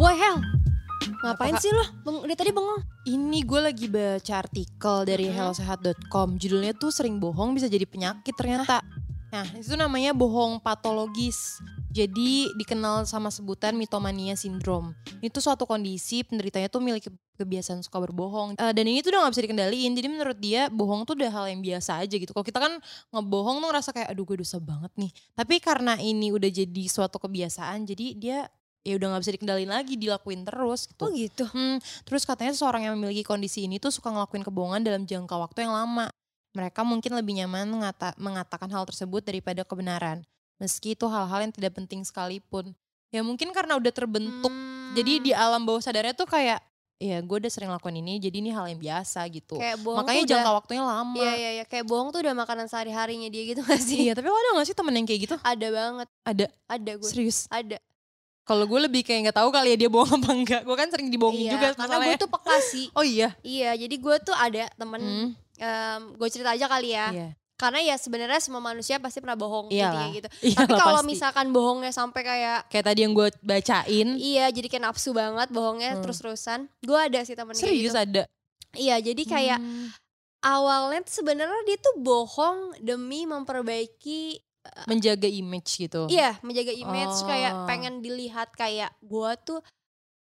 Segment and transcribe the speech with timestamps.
[0.00, 0.40] Wah hell,
[1.20, 1.62] ngapain Apa, Kak?
[1.62, 1.84] sih lo?
[2.00, 2.80] Beng- Dari tadi bengong.
[3.04, 5.34] Ini gue lagi baca artikel dari Mhm.
[5.36, 6.40] hellosehat.com.
[6.40, 8.80] Judulnya tuh sering bohong bisa jadi penyakit ternyata.
[9.28, 11.60] Nah, itu namanya bohong patologis.
[11.92, 14.96] Jadi dikenal sama sebutan mitomania sindrom.
[15.20, 18.56] Itu suatu kondisi penderitanya tuh memiliki kebiasaan suka berbohong.
[18.56, 19.92] Eh, dan ini tuh udah gak bisa dikendaliin.
[19.92, 22.30] Jadi menurut dia bohong tuh udah hal yang biasa aja gitu.
[22.30, 22.72] Kalau kita kan
[23.10, 25.10] ngebohong tuh ngerasa kayak aduh gue dosa banget nih.
[25.34, 28.38] Tapi karena ini udah jadi suatu kebiasaan, jadi dia
[28.80, 31.04] ya udah nggak bisa dikendaliin lagi, dilakuin terus gitu.
[31.04, 31.44] Oh gitu.
[31.52, 31.76] Hmm,
[32.08, 35.74] terus katanya seseorang yang memiliki kondisi ini tuh suka ngelakuin kebohongan dalam jangka waktu yang
[35.76, 36.08] lama.
[36.50, 40.26] Mereka mungkin lebih nyaman mengata- mengatakan hal tersebut daripada kebenaran.
[40.58, 42.74] Meski itu hal-hal yang tidak penting sekalipun.
[43.14, 44.50] Ya mungkin karena udah terbentuk.
[44.50, 44.92] Hmm.
[44.98, 46.58] Jadi di alam bawah sadarnya tuh kayak,
[46.98, 49.56] ya gue udah sering lakukan ini, jadi ini hal yang biasa gitu.
[49.56, 51.16] kayak bohong Makanya tuh udah, jangka waktunya lama.
[51.16, 54.10] Iya iya iya, kayak bohong tuh udah makanan sehari-harinya dia gitu gak sih?
[54.10, 55.36] Iya, tapi lo ada gak sih temen yang kayak gitu?
[55.40, 57.08] Ada banget, Ada, ada gue.
[57.08, 57.46] serius.
[57.48, 57.78] Ada.
[58.50, 60.62] Kalau gue lebih kayak nggak tahu kali ya dia bohong apa enggak.
[60.66, 62.86] Gue kan sering dibohongin Iya, juga karena gue tuh peka sih.
[62.92, 63.30] Oh iya.
[63.40, 65.02] Iya, jadi gue tuh ada temen,
[65.54, 67.06] Hmm, gue cerita aja kali ya.
[67.10, 67.28] iya.
[67.54, 69.92] Karena ya sebenarnya semua manusia pasti pernah bohong Iyalah.
[69.92, 70.28] intinya gitu.
[70.50, 74.08] Iyalah, Tapi kalau misalkan bohongnya sampai kayak Kayak tadi yang gue bacain.
[74.16, 76.02] Iya jadi kayak nafsu banget bohongnya Hmm.
[76.02, 78.24] terus-terusan Gue ada sih temen Serius gitu ada.
[78.72, 79.92] Iya jadi kayak Hmm.
[80.40, 84.40] awalnya sebenarnya dia tuh bohong demi memperbaiki
[84.84, 86.04] menjaga image gitu.
[86.06, 87.26] Iya menjaga image Oh.
[87.26, 89.60] kayak pengen dilihat kayak gue tuh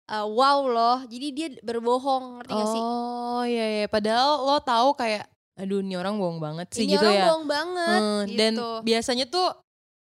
[0.07, 2.83] uh, wow loh Jadi dia berbohong ngerti gak sih?
[2.83, 3.87] Oh iya iya.
[3.87, 7.25] Padahal lo tahu kayak, aduh ini orang bohong banget sih Ini gitu orang ya.
[7.27, 9.49] bohong banget Hmm, gitu Dan biasanya tuh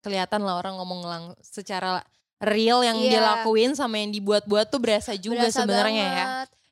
[0.00, 2.04] kelihatan lah orang ngomong lang secara
[2.38, 3.26] real yang dia Iya.
[3.40, 6.26] lakuin sama yang dibuat-buat tuh berasa juga sebenarnya ya.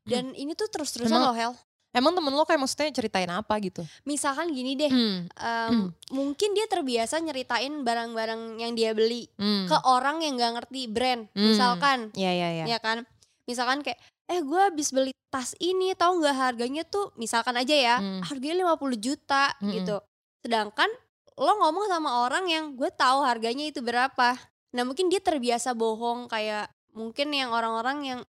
[0.04, 1.52] Dan ini tuh terus-terusan loh Hel
[1.92, 3.84] Emang temen lo kayak maksudnya ceritain apa gitu?
[4.02, 5.28] Misalkan gini deh Hmm.
[5.28, 9.68] em, Mungkin dia terbiasa nyeritain barang-barang yang dia beli Hmm.
[9.68, 11.52] ke orang yang gak ngerti brand Hmm.
[11.52, 12.64] misalkan Iya iya iya.
[12.66, 13.04] ya kan
[13.44, 17.96] misalkan kayak eh gue habis beli tas ini tau nggak harganya tuh misalkan aja ya
[18.00, 18.20] Hmm.
[18.24, 19.72] harganya 50 juta Mm-mm.
[19.76, 19.96] gitu
[20.40, 20.88] sedangkan
[21.34, 24.36] lo ngomong sama orang yang gue tahu harganya itu berapa
[24.72, 28.20] nah mungkin dia terbiasa bohong kayak mungkin yang orang-orang yang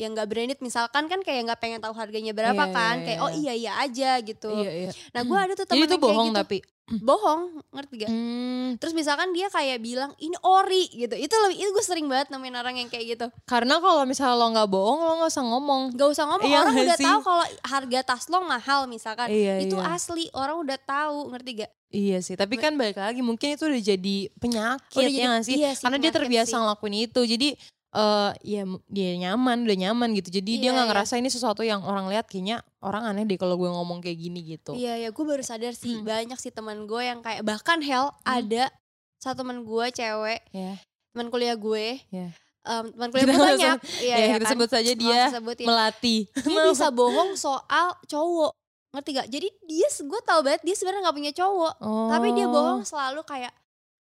[0.00, 3.04] yang nggak branded misalkan kan kayak nggak pengen tahu harganya berapa Iya, iya, kan iya,
[3.04, 3.22] kayak iya.
[3.22, 4.90] oh iya iya aja gitu Iya iya.
[5.10, 6.38] nah gue ada tuh Jadi temen itu bohong gitu.
[6.38, 6.58] tapi.
[7.00, 7.40] bohong
[7.70, 8.74] ngerti gak Hmm.
[8.76, 12.56] terus misalkan dia kayak bilang ini ori gitu itu lebih itu gue sering banget nemuin
[12.56, 15.82] orang yang kayak gitu Karena kalau misalnya lo nggak bohong lo nggak usah ngomong.
[15.92, 17.06] Gak usah ngomong Iya orang nggak udah sih?
[17.06, 19.86] tahu kalau harga tas lo mahal misalkan Iya, itu iya.
[19.88, 21.70] asli orang udah tahu ngerti gak?
[21.90, 25.42] Iya sih, tapi kan balik lagi mungkin itu udah jadi penyakit Udah ya jadi- nggak
[25.44, 25.54] sih?
[25.56, 26.54] iya sih, Karena dia terbiasa sih.
[26.56, 27.20] ngelakuin itu.
[27.24, 27.48] Jadi
[27.90, 30.30] eh ya dia nyaman, udah nyaman gitu.
[30.32, 30.92] Jadi dia Iya, nggak iya.
[30.94, 34.40] ngerasa ini sesuatu yang orang lihat kayaknya orang aneh deh kalau gue ngomong kayak gini
[34.48, 34.72] gitu.
[34.72, 36.04] Iya ya gue baru sadar sih Hmm.
[36.04, 38.70] banyak sih teman gue yang kayak bahkan hell ada
[39.16, 40.78] satu teman gue cewek Ya.
[41.10, 42.30] teman kuliah gue Iya.
[42.62, 44.52] em, teman kuliah gue banyak iya ya, iya kita kan?
[44.52, 45.66] sebut saja dia sebutin.
[45.66, 46.16] melati.
[46.30, 48.54] dia bisa bohong soal cowok
[48.90, 49.28] ngerti gak?
[49.28, 51.74] Jadi dia gue tahu banget dia sebenarnya nggak punya cowok
[52.08, 52.52] tapi dia Oh.
[52.52, 53.50] bohong selalu kayak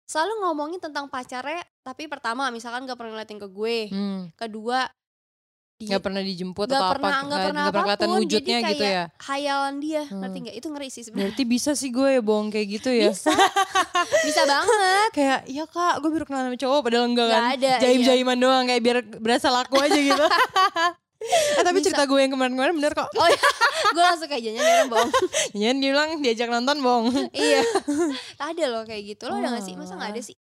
[0.10, 4.90] selalu ngomongin tentang pacarnya tapi pertama misalkan gak pernah ngeliatin ke gue Hmm, kedua
[5.78, 7.16] dia Gak pernah dijemput nggak atau pernah apa?
[7.16, 9.06] nggak nggak- pernah nggak kelihatan apa pun wujudnya jadi gitu kayak ya.
[9.24, 10.20] hayalan dia Hmm.
[10.20, 13.10] ngerti nggak itu ngeri sih sebenarnya Berarti bisa sih gue ya bohong kayak gitu ya.
[13.10, 13.32] bisa
[14.28, 17.72] bisa banget kayak iya kak gue baru kenal sama cowok padahal enggak Nggak kan ada,
[17.80, 18.08] jaim iya.
[18.10, 20.20] jaiman doang kayak biar berasa laku aja gitu
[21.20, 21.92] eh tapi Bisa.
[21.92, 23.12] cerita gue yang kemarin-kemarin bener kok.
[23.12, 23.42] Oh iya.
[23.96, 25.12] Gue langsung kayak jangan orang bohong
[25.60, 27.62] Jangan dia bilang diajak nonton bohong iya.
[28.40, 29.24] Ada loh kayak gitu.
[29.28, 29.74] Lo ada gak sih?
[29.76, 30.36] Masa nggak ada sih?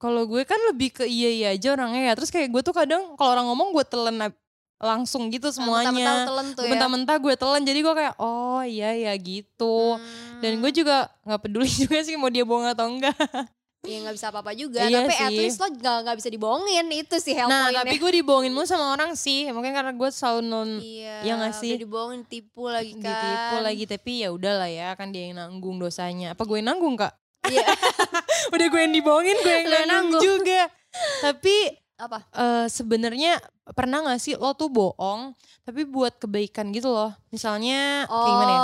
[0.00, 2.12] Kalau gue kan lebih ke iya iya aja orangnya ya.
[2.16, 4.16] Terus kayak gue tuh kadang kalau orang ngomong gue telan
[4.80, 6.70] langsung gitu Mentah-mentah semuanya telan tuh ya.
[6.72, 9.96] Mentah-mentah gue telan jadi gue kayak oh iya ya gitu.
[10.40, 13.16] Dan gue juga nggak peduli juga sih mau dia bohong atau enggak
[13.82, 15.38] ya nggak bisa apa-apa juga Iya tapi at sih.
[15.40, 18.92] least lo nggak nggak bisa dibohongin itu sih help nah tapi gue dibohongin mulu sama
[18.92, 21.72] orang sih mungkin karena gue selalu non iya Iya nggak sih?
[21.76, 23.04] dibohongin tipu lagi kan.
[23.04, 26.32] ditipu lagi tapi ya udahlah ya kan dia yang nanggung dosanya.
[26.32, 27.12] Apa gue yang nanggung kak?
[27.44, 27.60] Iya.
[28.54, 29.88] Udah gue yang dibohongin gue yang nanggung.
[29.90, 30.22] nanggung.
[30.22, 30.60] juga.
[31.22, 31.54] Tapi
[31.96, 32.18] apa?
[32.32, 33.36] eh sebenarnya
[33.70, 37.12] pernah gak sih lo tuh bohong tapi buat kebaikan gitu loh?
[37.28, 38.60] Misalnya oh kayak gimana ya?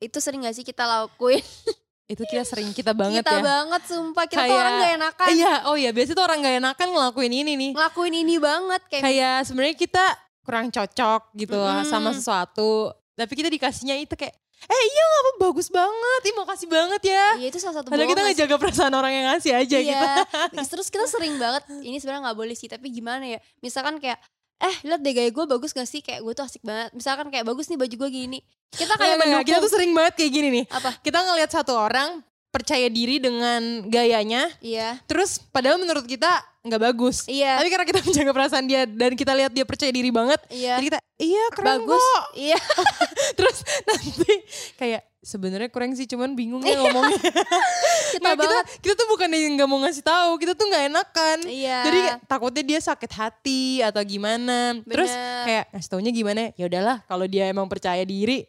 [0.00, 1.42] Itu sering gak sih kita lakuin
[2.04, 3.42] itu kita sering kita banget kita ya.
[3.42, 4.24] banget sumpah.
[4.28, 5.28] Kita tuh Kayak- orang gak enakan.
[5.32, 7.70] Iya oh iya biasanya tuh orang gak enakan ngelakuin ini nih.
[7.72, 10.04] Ngelakuin ini banget kayak kayak sebenarnya kita
[10.44, 11.88] kurang cocok gitu Mm-mm.
[11.88, 12.92] sama sesuatu.
[13.14, 16.20] Tapi kita dikasihnya itu kayak eh iya gak apa bagus banget.
[16.24, 17.26] Ih makasih banget ya.
[17.40, 18.44] Iya itu salah satu Padahal kita bohong gak sih?
[18.44, 19.88] ngejaga perasaan orang yang ngasih aja iya.
[19.88, 20.06] gitu.
[20.76, 23.40] terus kita sering banget ini sebenarnya nggak boleh sih tapi gimana ya?
[23.60, 24.20] Misalkan kayak
[24.62, 26.00] eh lihat deh gaya gue bagus gak sih?
[26.04, 26.90] Kayak gue tuh asik banget.
[26.94, 28.38] Misalkan kayak bagus nih baju gue gini.
[28.74, 30.64] Kita kayak Kayak mendukung kita tuh sering banget kayak gini nih.
[30.70, 30.90] apa?
[31.02, 32.22] Kita ngelihat satu orang
[32.54, 35.02] percaya diri dengan gayanya, iya.
[35.10, 36.30] Terus padahal menurut kita
[36.64, 37.16] nggak bagus.
[37.24, 37.60] Iya.
[37.60, 40.80] Tapi karena kita menjaga perasaan dia dan kita lihat dia percaya diri banget, Iya.
[40.80, 42.00] jadi kita iya keren Bagus.
[42.00, 42.24] kok.
[42.34, 42.58] Iya.
[43.38, 44.32] Terus nanti
[44.74, 47.16] kayak sebenarnya kurang sih cuman bingung ya ngomongnya.
[48.14, 51.38] Kita Nggak, kita, kita tuh bukan yang nggak mau ngasih tahu, kita tuh nggak enakan.
[51.44, 51.78] Iya.
[51.82, 54.78] Jadi takutnya dia sakit hati atau gimana.
[54.80, 55.42] Terus Bener.
[55.42, 56.54] kayak ngasih taunya gimana?
[56.54, 58.46] Ya udahlah kalau dia emang percaya diri.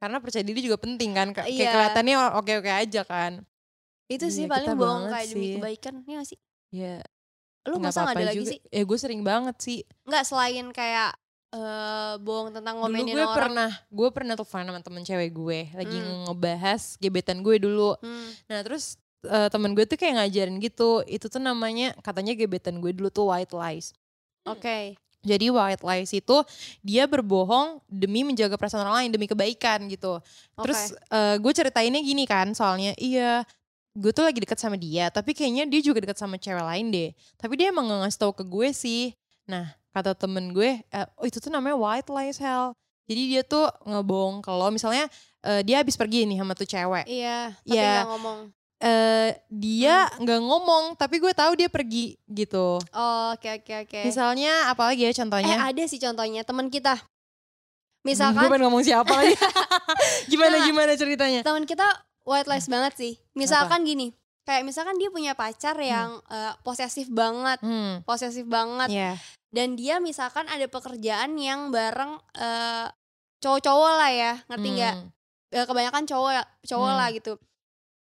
[0.00, 1.28] Karena percaya diri juga penting kan.
[1.30, 1.70] Kayak Iya.
[1.70, 3.32] kelihatannya oke-oke aja kan.
[4.06, 5.52] itu sih Iya, paling bohong kayak demi sih.
[5.56, 5.94] kebaikan.
[6.02, 6.38] Iya gak sih?
[6.72, 6.94] Ya
[7.62, 8.58] Lu nggak masa gak ada lagi sih?
[8.68, 9.80] Eh gue sering banget sih.
[10.02, 11.14] Enggak selain kayak
[11.52, 13.36] eh bohong tentang Dulu ngomenin gue orang.
[13.36, 15.58] pernah, gue pernah telepon sama temen cewek gue.
[15.70, 16.26] Lagi Hmm.
[16.26, 17.92] ngebahas gebetan gue dulu.
[18.00, 18.28] Hmm.
[18.48, 21.04] Nah terus eh, temen gue tuh kayak ngajarin gitu.
[21.04, 23.92] Itu tuh namanya katanya gebetan gue dulu tuh white lies.
[24.42, 24.96] Oke.
[25.22, 26.42] Jadi white lies itu
[26.82, 30.18] dia berbohong demi menjaga perasaan orang lain, demi kebaikan gitu.
[30.58, 33.46] Terus eh, gue ceritainnya gini kan, soalnya iya
[33.92, 37.10] gue tuh lagi deket sama dia, tapi kayaknya dia juga deket sama cewek lain deh.
[37.36, 39.12] Tapi dia emang gak ngasih tahu ke gue sih.
[39.44, 42.72] Nah kata temen gue, eh, oh itu tuh namanya white lies hell.
[43.04, 45.04] Jadi dia tuh ngebohong kalau misalnya
[45.42, 47.04] eh, dia habis pergi nih sama tuh cewek.
[47.04, 47.92] Iya, tapi Iya.
[47.98, 48.38] nggak ngomong.
[48.80, 50.22] eh dia Hmm.
[50.22, 52.82] nggak ngomong, tapi gue tahu dia pergi gitu.
[52.82, 54.00] Oh, oke oke oke.
[54.02, 55.54] Misalnya apalagi ya Eh contohnya?
[55.60, 56.96] ada sih contohnya teman kita.
[56.96, 59.38] gue Misalkan pengen ngomong siapa lagi.
[60.32, 60.64] gimana Nah.
[60.64, 61.40] gimana ceritanya?
[61.42, 61.86] teman kita
[62.22, 63.12] white lies banget sih.
[63.32, 64.10] Misalkan gini,
[64.42, 69.12] kayak misalkan dia punya pacar yang eh, posesif banget, Hmm, posesif banget ya.
[69.48, 72.86] dan dia misalkan ada pekerjaan yang bareng eh,
[73.38, 74.96] cowok-cowok lah ya, ngerti nggak?
[74.96, 75.08] Hmm.
[75.52, 76.32] Eh, kebanyakan cowok
[76.64, 76.98] cowok Hmm.
[76.98, 77.32] lah gitu.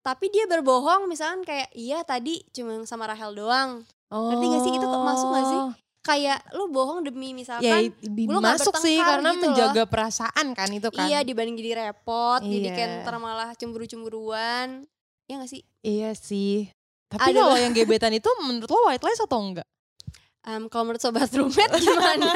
[0.00, 3.82] Tapi dia berbohong misalkan kayak iya tadi cuma sama Rahel doang.
[4.06, 4.72] Ngerti gak sih?
[4.72, 5.62] Itu masuk gak sih?
[6.06, 7.94] Kayak lu bohong demi Ya misalkan i-
[8.24, 11.04] lu masuk sih karena gitu menjaga perasaan kan itu kan.
[11.04, 12.72] iya dibanding jadi repot, jadi Iya.
[12.72, 14.86] kayak ntar malah cemburu-cemburuan.
[15.26, 15.66] Ya gak sih?
[15.80, 16.70] Iya sih.
[17.06, 19.66] Tapi Ada kalau yang gebetan itu menurut lo white lies atau enggak?
[20.42, 22.30] Em, kalau menurut sobat roommate gimana?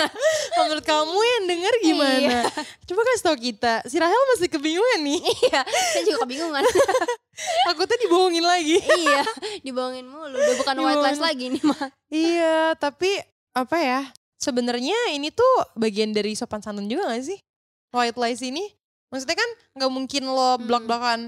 [0.50, 2.36] Kalau menurut kamu yang denger gimana?
[2.82, 3.86] Coba kasih tau kita.
[3.86, 5.22] Si Rahel masih kebingungan nih.
[5.22, 6.66] iya, saya juga kebingungan.
[7.66, 8.82] Takutnya dibohongin lagi.
[8.82, 9.22] iya,
[9.62, 10.34] dibohongin mulu.
[10.34, 11.22] Udah bukan white lies Dibohongin.
[11.22, 11.86] lagi nih mah.
[12.10, 13.10] iya, tapi
[13.52, 14.00] apa ya?
[14.36, 15.44] Sebenarnya ini tuh
[15.74, 17.38] bagian dari sopan santun juga gak sih?
[17.90, 18.64] White lies ini?
[19.10, 20.64] Maksudnya kan nggak mungkin lo Hmm.
[20.64, 21.20] blok-blokan.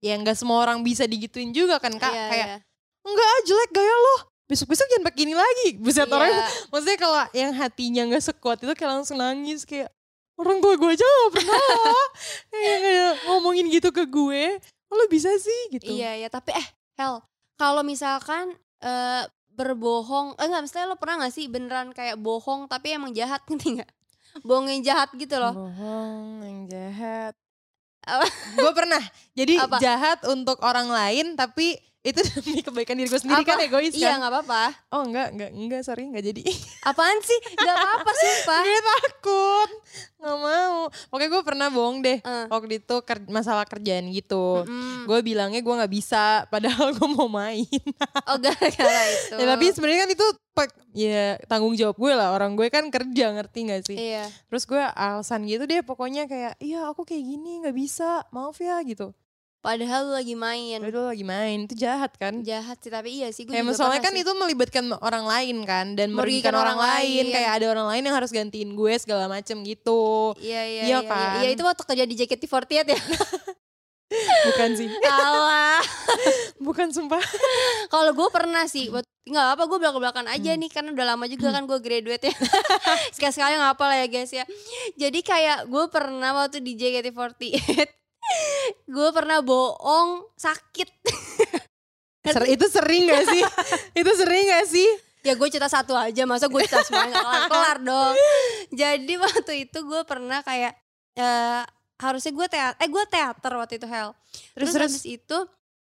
[0.00, 2.08] Ya nggak semua orang bisa digituin juga kan kak.
[2.08, 2.58] Iya, Kayak iya.
[3.04, 4.16] enggak ah, jelek gaya lo.
[4.48, 5.68] Besok-besok jangan pakai ini lagi.
[5.76, 6.46] Buset orang Iya.
[6.72, 9.92] maksudnya kalau yang hatinya nggak sekuat itu kayak langsung nangis kayak
[10.38, 11.58] orang tua gue aja gak pernah
[12.54, 14.56] kayak, kayak ngomongin gitu ke gue.
[14.88, 15.92] Lo bisa sih gitu.
[15.92, 16.66] Iya ya, tapi eh
[16.96, 17.20] Hel,
[17.54, 19.22] kalau misalkan eh
[19.58, 23.82] berbohong, eh enggak misalnya lo pernah gak sih beneran kayak bohong tapi emang jahat ngerti
[23.82, 23.90] gak?
[24.46, 25.50] Bohong yang jahat gitu loh.
[25.58, 27.34] Bohong yang jahat.
[28.54, 29.02] Gue pernah.
[29.34, 29.82] Jadi Apa?
[29.82, 33.66] jahat untuk orang lain tapi itu demi kebaikan diri gue sendiri kan Apa?
[33.66, 34.18] egois Iya kan.
[34.22, 34.62] nggak apa-apa.
[34.94, 36.42] Oh enggak, enggak, enggak sorry enggak jadi.
[36.90, 37.38] Apaan sih?
[37.54, 38.60] Gak apa-apa sumpah.
[38.62, 39.70] gue takut.
[40.18, 40.78] Nggak mau.
[41.10, 42.18] Pokoknya gue pernah bohong deh.
[42.22, 42.46] Eh.
[42.48, 44.62] Waktu itu ker- masalah kerjaan gitu.
[44.62, 45.10] Mm.
[45.10, 47.66] Gue bilangnya gue nggak bisa padahal gue mau main.
[48.30, 49.34] Oh gara-gara itu.
[49.34, 50.26] ya, tapi sebenarnya kan itu
[50.94, 52.30] ya tanggung jawab gue lah.
[52.30, 53.98] Orang gue kan kerja ngerti gak sih?
[53.98, 54.24] Iya.
[54.46, 58.78] Terus gue alasan gitu deh pokoknya kayak iya aku kayak gini nggak bisa maaf ya
[58.86, 59.10] gitu.
[59.68, 60.80] Padahal lu lagi main.
[60.80, 62.40] Padahal lagi main itu jahat kan?
[62.40, 64.24] Jahat sih tapi iya sih gue Kayak pernah kan sih.
[64.24, 67.24] itu melibatkan orang lain kan dan Merugikan merugikan orang, orang lain.
[67.28, 67.34] lain.
[67.36, 70.32] Kayak ada orang lain yang harus gantiin gue segala macem gitu.
[70.40, 71.36] Iya iya Iya iya, kan?
[71.44, 73.00] Iya itu waktu kerja di JKT48 ya.
[74.48, 75.84] Bukan sih, Alah.
[76.64, 77.20] bukan sumpah.
[77.86, 80.64] Kalau gue pernah sih, nggak apa gue belak-belakan aja Hmm.
[80.64, 82.34] nih karena udah lama juga kan gue graduate ya.
[83.12, 84.48] Sekali-sekali nggak apa lah ya guys ya.
[84.96, 88.07] Jadi kayak gue pernah waktu di JKT48
[88.86, 90.88] gue pernah bohong sakit.
[92.28, 93.42] Ser- itu sering gak sih?
[94.04, 94.88] itu sering gak sih?
[95.18, 98.14] ya gue cerita satu aja, masa gue cerita semuanya nggak kelar dong.
[98.70, 100.72] Jadi waktu itu gue pernah kayak
[101.14, 101.62] eh
[101.98, 104.14] harusnya gue teater, eh gue teater waktu itu Hel.
[104.14, 104.84] Terus, Terus terus.
[104.88, 105.38] habis itu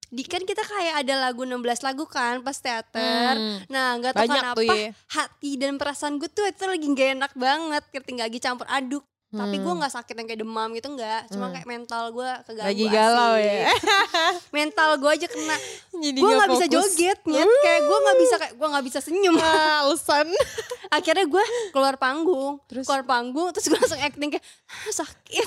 [0.07, 3.35] di kan kita kayak ada lagu 16 lagu kan pas teater.
[3.35, 4.91] Hmm, Nah nggak tahu banyak kenapa ya.
[5.11, 9.05] hati dan perasaan gue tuh itu lagi gak enak banget, ngerti nggak lagi campur aduk.
[9.27, 9.79] Tapi gue Hmm.
[9.79, 11.53] nggak sakit yang kayak demam gitu nggak, cuma Hmm.
[11.53, 12.69] kayak mental gue keganggu.
[12.69, 13.43] lagi galau asik.
[13.45, 13.67] ya.
[14.57, 15.57] mental gue aja kena.
[16.17, 17.49] Gue nggak bisa joget, nyet.
[17.59, 19.35] kayak gue nggak bisa kayak gue nggak bisa senyum.
[19.37, 20.29] Ah, alasan.
[20.97, 22.85] Akhirnya gue keluar panggung, Terus?
[22.85, 25.47] keluar panggung, terus gue langsung acting kayak "Ah, sakit.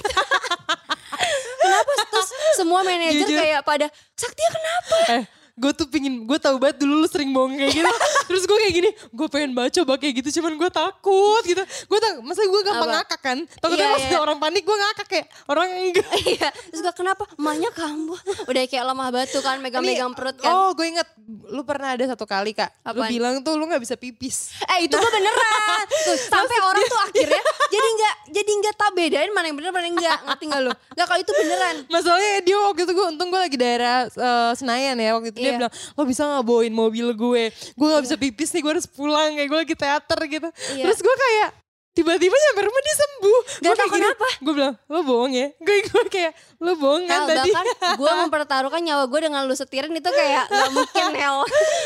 [1.55, 1.91] kenapa?
[2.05, 4.97] Terus semua manajer kayak pada Saktia kenapa?
[5.13, 5.23] Eh,
[5.59, 7.93] gue tuh pingin gue tahu banget dulu lu sering bohong kayak gitu
[8.31, 11.99] terus gue kayak gini gue pengen baca coba kayak gitu cuman gue takut gitu gue
[11.99, 12.95] tak masa gue gampang Apa?
[13.03, 14.17] ngakak kan takutnya pas iya.
[14.23, 17.25] orang panik gue ngakak kayak orang enggak Iya, terus gue kenapa?
[17.39, 18.19] Emaknya kambuh.
[18.45, 20.51] Udah kayak lemah batu kan, megang-megang perut kan.
[20.51, 21.07] oh gue inget
[21.49, 23.09] lu pernah ada satu kali kak lu Apaan?
[23.09, 25.85] bilang tuh lu nggak bisa pipis Eh itu mah beneran.
[25.89, 27.41] Tuh, sampai orang tuh akhirnya
[27.73, 30.19] jadi nggak jadi nggak tak bedain mana yang bener mana yang enggak.
[30.25, 30.71] Ngerti gak lu?
[30.93, 31.75] Enggak kalau itu beneran.
[31.89, 35.51] Masalahnya dia waktu itu gue untung gue lagi daerah eh, Senayan ya waktu itu dia
[35.51, 35.59] Iya.
[35.59, 39.33] bilang lo bisa nggak bawain mobil gue gue nggak bisa pipis nih gue harus pulang
[39.33, 40.83] kayak gue lagi teater gitu Iya.
[40.85, 41.49] terus gue kayak
[41.91, 44.27] tiba-tiba sampai rumah dia sembuh Gak tau kenapa.
[44.39, 47.65] gue bilang lo bohong ya gue gue kayak lo bohong kan tadi bahkan
[47.97, 51.37] gue mempertaruhkan nyawa gue dengan lu setirin itu kayak nggak mungkin Hel.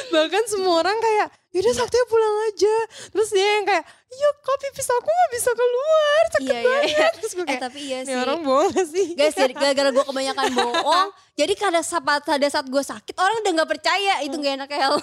[0.10, 2.76] bahkan semua orang kayak yaudah Saktia pulang aja
[3.10, 6.90] terus dia yang kayak iya kok pipis aku nggak bisa keluar sakit Iya, iya, banget
[6.90, 7.08] iya.
[7.14, 8.14] terus gue Eh kayak tapi iya sih.
[8.16, 12.84] orang bohong gak sih Guys, gara-gara gue kebanyakan bohong, jadi kada saat pada saat gue
[12.84, 14.96] sakit orang udah nggak percaya itu gak enak Hel.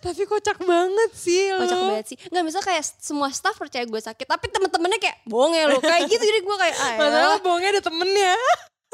[0.00, 2.18] Tapi kocak banget sih lo Kocak banget sih.
[2.28, 5.78] Nggak bisa kayak semua staff percaya gue sakit, tapi temen-temennya kayak bohong ya lu.
[5.80, 7.26] Kayak gitu jadi gue kayak ah, ya.
[7.26, 8.34] lo bohongnya ada temennya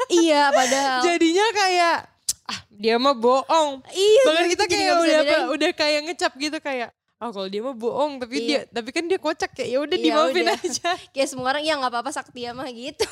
[0.07, 0.99] Iya padahal.
[1.01, 1.97] jadinya kayak
[2.47, 4.23] ah dia mah bohong iya.
[4.23, 8.21] bahkan kita kayak udah apa, udah kayak ngecap gitu kayak oh kalau dia mah bohong
[8.21, 8.47] tapi Iya.
[8.47, 10.55] dia tapi kan dia kocak kayak ya udah Iya, dimaafin udah.
[10.55, 13.03] aja Kayak semua orang ya nggak apa-apa Saktia mah gitu.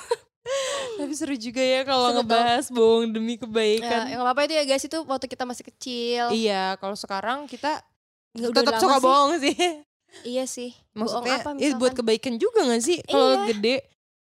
[0.97, 4.63] tapi seru juga ya kalau ngebahas bohong demi Ya, kebaikan yang nggak apa-apa itu ya
[4.63, 6.23] guys itu waktu kita masih kecil.
[6.31, 7.81] iya kalau sekarang kita
[8.31, 9.03] Ya, udah tetap suka sih.
[9.03, 9.55] bohong sih
[10.23, 10.71] Iya sih.
[10.91, 13.45] maksudnya bohong apa ya, buat kebaikan juga gak sih kalau Iya.
[13.49, 13.75] gede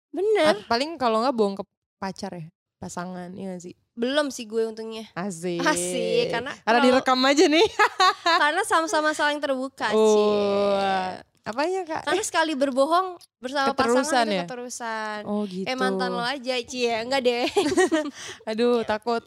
[0.10, 0.46] Bener.
[0.54, 1.64] At- paling kalau nggak bohong ke
[1.98, 2.46] pacar ya
[2.78, 5.06] pasangan ya gak sih Belum sih gue untungnya.
[5.14, 7.68] asik Asik, karena karena kalau- direkam aja nih
[8.42, 11.22] Karena sama-sama saling terbuka oh Cie.
[11.44, 13.08] Apanya kak Karena sekali berbohong
[13.38, 14.44] bersama Keterusan pasangan ya?
[14.46, 15.20] keterusan.
[15.26, 17.46] oh gitu Eh mantan lo aja Cie, enggak deh.
[18.50, 19.26] aduh takut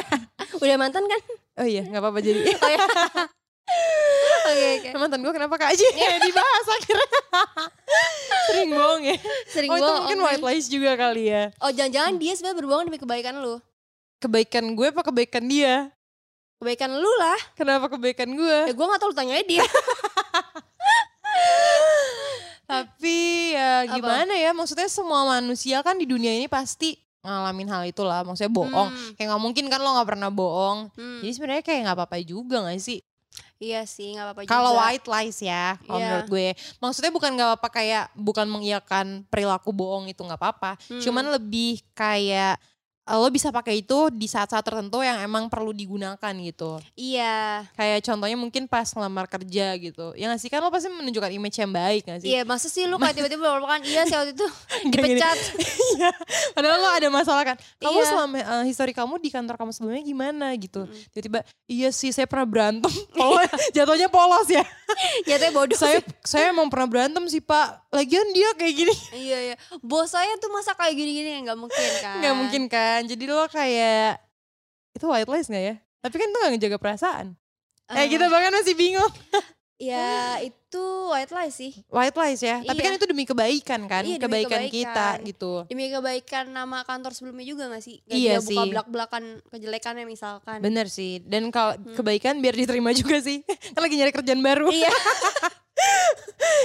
[0.62, 1.20] Udah mantan kan?
[1.56, 2.78] oh iya nggak apa-apa jadi Oh ya.
[4.48, 4.88] Oke oke.
[4.96, 5.84] mantan gue kenapa kak Aji
[6.20, 7.08] dibahas akhirnya
[8.46, 9.98] sering bohong ya Sering oh itu bohong.
[10.00, 13.60] mungkin white lies juga kali ya Oh jangan-jangan dia sebenarnya berbohong demi kebaikan lu.
[14.18, 15.92] kebaikan gue apa kebaikan dia
[16.58, 17.38] Kebaikan lu lah.
[17.52, 19.62] kenapa kebaikan gue Ya gue gak tau lu tanya dia.
[23.80, 23.96] Ya Apa?
[23.96, 28.88] gimana ya maksudnya semua manusia kan di dunia ini pasti ngalamin hal itulah maksudnya bohong
[28.88, 29.12] Hmm.
[29.12, 32.62] kayak nggak mungkin kan lo nggak pernah bohong Hmm, jadi sebenarnya kayak nggak apa-apa juga
[32.62, 33.00] gak sih
[33.58, 34.52] Iya sih gak apa-apa juga.
[34.52, 36.06] kalau white lies ya kalau Iya.
[36.08, 40.98] menurut gue maksudnya bukan nggak apa-apa kayak bukan mengiyakan perilaku bohong itu nggak apa-apa Hmm.
[40.98, 42.56] cuman lebih kayak
[43.16, 47.64] lo bisa pakai itu di saat-saat tertentu yang emang perlu digunakan gitu Iya.
[47.72, 51.56] kayak contohnya mungkin pas ngelamar kerja gitu ya nggak sih kan lo pasti menunjukkan image
[51.56, 54.46] yang baik gak sih Iya masa sih lu kayak tiba-tiba kan iya sih waktu itu
[54.92, 55.36] dipecat.
[55.98, 56.12] Iya,
[56.54, 57.56] padahal lo ada masalah kan.
[57.80, 58.06] Kamu Iya.
[58.06, 60.84] selama eh, histori kamu di kantor kamu sebelumnya gimana gitu.
[60.84, 60.94] Mm.
[61.10, 62.92] Tiba-tiba, iya sih saya pernah berantem.
[63.18, 64.62] Polos, jatuhnya polos ya.
[65.26, 66.12] Jatuhnya bodoh saya sih.
[66.22, 67.88] saya emang pernah berantem sih pak.
[67.90, 68.94] Lagian dia kayak gini.
[69.16, 69.56] Iya iya.
[69.80, 72.16] Bos saya tuh masa kayak gini-gini nggak mungkin kan.
[72.20, 72.97] Nggak mungkin kan.
[73.04, 74.18] Jadi lo kayak,
[74.92, 75.74] itu white lies gak ya?
[75.98, 77.26] Tapi kan itu gak ngejaga perasaan.
[77.86, 79.12] Eh Eh, kita bahkan masih bingung.
[79.78, 81.70] Ya itu white lie sih.
[81.86, 82.58] White lies ya.
[82.60, 82.82] Tapi Iya.
[82.82, 84.02] kan itu demi kebaikan kan.
[84.02, 85.18] Iya, demi kebaikan, kita kebaikan.
[85.22, 85.52] gitu.
[85.70, 88.02] Demi kebaikan nama kantor sebelumnya juga gak sih?
[88.02, 88.70] Gak Iya dia buka sih.
[88.74, 90.58] belak-belakan kejelekannya misalkan.
[90.58, 91.22] Bener sih.
[91.22, 91.94] Dan kalau Hmm.
[91.94, 93.46] kebaikan biar diterima juga sih.
[93.70, 94.66] kan lagi nyari kerjaan baru.
[94.66, 94.90] Iya.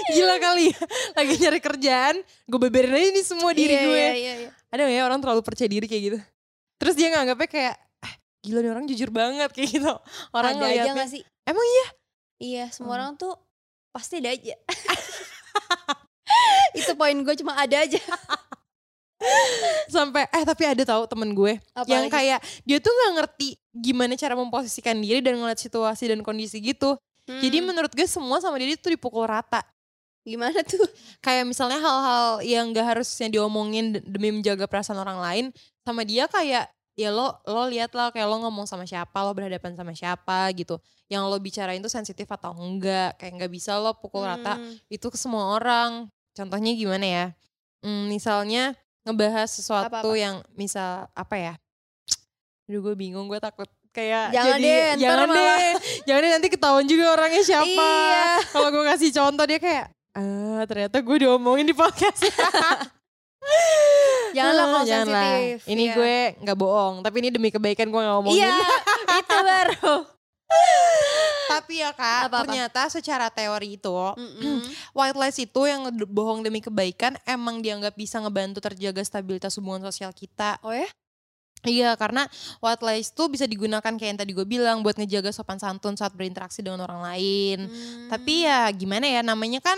[0.09, 0.79] Gila kali ya.
[1.13, 3.93] Lagi nyari kerjaan, gue beberin aja nih semua diri Iya, gue.
[3.95, 4.49] Iya, iya, iya.
[4.73, 6.19] Ada ya orang terlalu percaya diri kayak gitu?
[6.81, 9.93] Terus dia nganggapnya kayak, ah, gila nih orang jujur banget kayak gitu.
[10.33, 11.21] Orang ada aja gak sih?
[11.45, 11.87] emang iya?
[12.41, 12.97] Iya, semua Hmm.
[12.97, 13.37] orang tuh
[13.93, 14.57] pasti ada aja.
[16.79, 18.01] itu poin gue cuma ada aja.
[19.87, 21.61] Sampai, eh tapi ada tahu temen gue.
[21.77, 22.15] Apa yang lagi?
[22.17, 26.97] kayak, dia tuh gak ngerti gimana cara memposisikan diri dan ngeliat situasi dan kondisi gitu.
[27.23, 29.63] Jadi Hmm, menurut gue semua sama dia tuh dipukul rata.
[30.23, 30.83] Gimana tuh?
[31.19, 35.45] Kayak misalnya hal-hal yang gak harusnya diomongin de- demi menjaga perasaan orang lain.
[35.81, 39.73] Sama dia kayak, ya lo lo lihat lah kayak lo ngomong sama siapa lo berhadapan
[39.73, 40.77] sama siapa gitu
[41.07, 45.01] yang lo bicarain tuh sensitif atau enggak kayak nggak bisa lo pukul rata Hmm, itu
[45.03, 47.25] ke semua orang contohnya gimana ya
[47.81, 50.13] Hmm, misalnya ngebahas sesuatu Apa-apa?
[50.13, 51.53] yang misal apa ya
[52.63, 55.57] Aduh gue bingung gue takut kayak Jangan jadi deh, jangan malah.
[55.57, 55.73] deh
[56.07, 58.25] jangan deh nanti ketahuan juga orangnya siapa Iya.
[58.49, 62.21] kalau gue kasih contoh dia kayak ah ternyata gue diomongin di podcast
[64.33, 65.21] Janganlah Ah, kalau janganlah.
[65.29, 65.57] sensitif.
[65.67, 65.93] Ini Iya.
[65.93, 68.41] gue nggak bohong, tapi ini demi kebaikan gue nggak ngomongin.
[68.41, 68.55] Iya,
[69.21, 69.95] itu baru.
[71.53, 72.45] tapi ya kak, Apa-apa?
[72.45, 74.57] ternyata secara teori itu Mm-mm.
[74.97, 80.09] white lies itu yang bohong demi kebaikan emang dianggap bisa ngebantu terjaga stabilitas hubungan sosial
[80.09, 80.57] kita.
[80.61, 80.85] Oh ya?
[81.61, 82.25] Iya karena
[82.57, 86.11] white lies tuh bisa digunakan kayak yang tadi gue bilang buat ngejaga sopan santun saat
[86.11, 87.69] berinteraksi dengan orang lain.
[87.69, 88.09] Hmm.
[88.09, 89.77] Tapi ya gimana ya namanya kan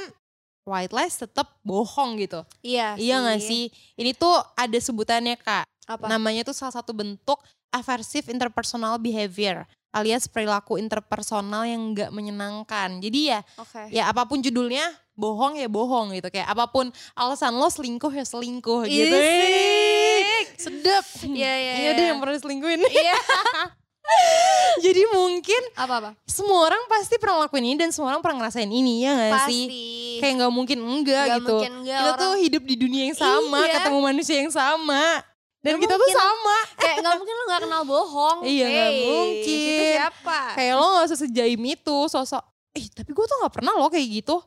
[0.65, 2.41] white lies tetap bohong gitu.
[2.65, 3.69] iya Iya gak sih?
[3.95, 5.65] Ini tuh ada sebutannya kak.
[5.86, 6.10] Apa?
[6.10, 7.38] Namanya tuh salah satu bentuk
[7.69, 13.00] aversive interpersonal behavior alias perilaku interpersonal yang nggak menyenangkan.
[13.00, 13.88] Jadi ya Oke.
[13.95, 14.84] ya apa pun judulnya
[15.15, 19.15] bohong ya bohong gitu kayak apa pun alasan lo selingkuh ya selingkuh gitu.
[19.15, 20.45] Isik.
[20.60, 21.05] Sedap.
[21.24, 22.12] Iya, iya, Iya deh iya.
[22.12, 22.84] yang pernah selingkuhin.
[22.84, 23.15] Iya.
[24.85, 26.09] Jadi mungkin apa apa?
[26.24, 29.59] semua orang pasti pernah lakuin ini dan semua orang pernah ngerasain ini ya gak Pasti.
[29.65, 29.65] sih?
[30.15, 31.53] Kayak nggak mungkin enggak Nggak gitu.
[31.53, 33.74] mungkin enggak, kita tuh orang- hidup di dunia yang sama, Iya.
[33.74, 35.03] ketemu manusia yang sama.
[35.59, 36.17] Dan Nggak kita tuh mungkin.
[36.17, 36.57] sama.
[36.81, 38.38] kayak nggak mungkin lo nggak kenal bohong.
[38.43, 39.59] Iya, Hey, mungkin.
[39.65, 40.39] Itu siapa?
[40.53, 42.43] Kayak lo gak usah sejaim itu sosok.
[42.71, 44.38] Eh tapi gue tuh gak pernah loh kayak gitu.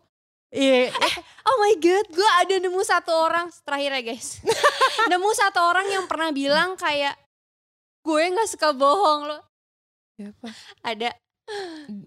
[0.48, 4.40] Iya, eh, Oh my god, gue ada nemu satu orang terakhir ya guys.
[5.10, 7.16] nemu satu orang yang pernah bilang kayak
[8.00, 9.38] gue nggak suka bohong lo.
[10.18, 10.50] Siapa?
[10.82, 11.14] Ada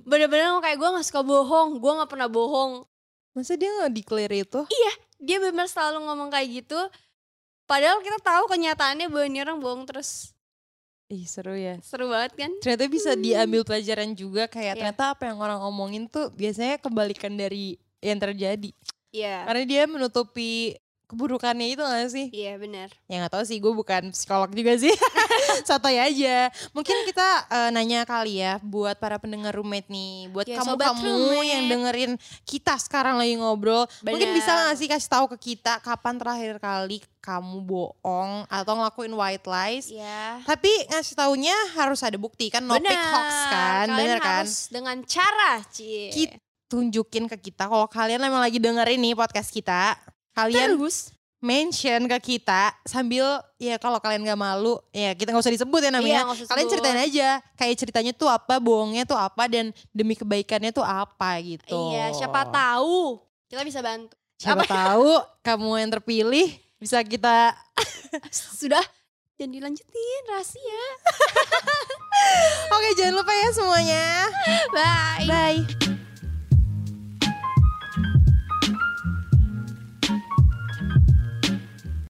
[0.04, 2.84] bener-bener kayak gue nggak suka bohong, gue nggak pernah bohong.
[3.32, 4.68] Masa dia gak declare itu?
[5.24, 6.76] Dia bener selalu ngomong kayak gitu.
[7.64, 10.36] Padahal kita tahu kenyataannya bahwa ini orang bohong terus.
[11.08, 11.80] Ih seru ya.
[11.80, 12.52] Seru banget kan?
[12.60, 14.80] Ternyata bisa diambil pelajaran juga kayak Iya.
[14.92, 18.72] ternyata apa yang orang omongin tuh biasanya kebalikan dari yang terjadi.
[19.16, 19.48] Iya.
[19.48, 20.76] Karena dia menutupi
[21.12, 22.32] keburukannya itu gak sih?
[22.32, 22.88] Iya benar.
[23.06, 24.96] Ya gak tahu sih, gue bukan psikolog juga sih.
[25.68, 26.48] Sotoy aja.
[26.72, 30.32] Mungkin kita eh, nanya kali ya buat para pendengar roommate nih.
[30.32, 31.46] Buat Ya, kamu-kamu roommate.
[31.46, 32.12] yang dengerin
[32.44, 33.84] kita sekarang lagi ngobrol.
[34.02, 34.38] Mungkin Benar.
[34.40, 39.46] bisa gak sih kasih tahu ke kita kapan terakhir kali kamu bohong atau ngelakuin white
[39.46, 39.92] lies.
[39.92, 40.42] Iya.
[40.42, 44.42] Tapi ngasih taunya harus ada bukti kan, no pick hoax kan, Kalian bener kan?
[44.42, 46.10] harus dengan cara, Cie.
[46.10, 50.00] Kita tunjukin ke kita kalau kalian emang lagi dengerin nih podcast kita,
[50.36, 51.12] kalian Terus?
[51.42, 53.26] mention ke kita sambil
[53.58, 56.70] ya kalau kalian gak malu ya kita nggak usah disebut ya Iya, namanya usah kalian
[56.70, 61.98] ceritain aja kayak ceritanya tuh apa bohongnya tuh apa dan demi kebaikannya tuh apa gitu.
[61.98, 63.18] Iya, siapa tahu
[63.50, 64.14] kita bisa bantu.
[64.38, 66.48] siapa tahu kamu yang terpilih
[66.82, 67.54] bisa kita
[68.62, 68.82] Sudah
[69.42, 70.84] dan dilanjutin rahasia.
[72.78, 74.06] oke jangan lupa ya semuanya.
[74.70, 75.26] Bye.
[75.26, 76.01] bye